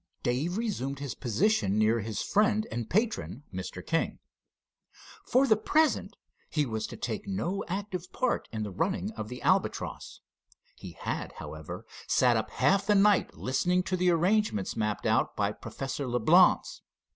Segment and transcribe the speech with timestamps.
[0.23, 3.85] Dave resumed his position near his friend and patron, Mr.
[3.85, 4.17] King.
[5.27, 6.15] For the present
[6.49, 10.21] he was to take no active part in running the Albatross.
[10.75, 15.51] He had, however, sat up half the night listening to the arrangements mapped out by
[15.51, 16.81] Professor Leblance.